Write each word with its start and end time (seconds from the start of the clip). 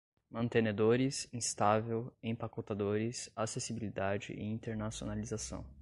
mantenedores, 0.31 1.27
instável, 1.31 2.11
empacotadores, 2.23 3.29
acessibilidade 3.35 4.33
e 4.33 4.41
internacionalização 4.41 5.63